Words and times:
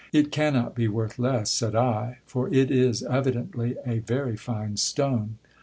It 0.11 0.31
cannot 0.31 0.73
be 0.73 0.87
worth 0.87 1.19
less, 1.19 1.51
said 1.51 1.75
I, 1.75 2.17
for 2.25 2.51
it 2.51 2.71
is 2.71 3.03
evidently 3.03 3.75
a 3.85 3.99
very 3.99 4.35
fine 4.35 4.77
stone. 4.77 5.37